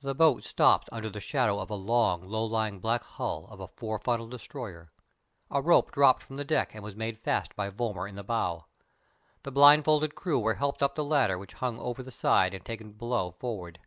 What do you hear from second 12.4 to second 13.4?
and taken below